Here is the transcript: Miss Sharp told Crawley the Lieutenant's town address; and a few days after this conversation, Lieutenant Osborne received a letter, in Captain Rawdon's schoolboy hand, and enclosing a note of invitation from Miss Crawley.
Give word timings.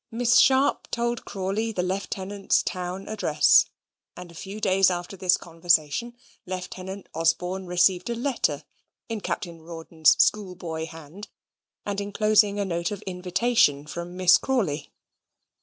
Miss 0.09 0.39
Sharp 0.39 0.89
told 0.89 1.25
Crawley 1.25 1.71
the 1.71 1.83
Lieutenant's 1.83 2.63
town 2.63 3.07
address; 3.07 3.67
and 4.17 4.31
a 4.31 4.33
few 4.33 4.59
days 4.59 4.89
after 4.89 5.15
this 5.15 5.37
conversation, 5.37 6.15
Lieutenant 6.47 7.07
Osborne 7.13 7.67
received 7.67 8.09
a 8.09 8.15
letter, 8.15 8.63
in 9.09 9.21
Captain 9.21 9.61
Rawdon's 9.61 10.15
schoolboy 10.17 10.87
hand, 10.87 11.27
and 11.85 12.01
enclosing 12.01 12.59
a 12.59 12.65
note 12.65 12.89
of 12.89 13.03
invitation 13.03 13.85
from 13.85 14.17
Miss 14.17 14.37
Crawley. 14.39 14.91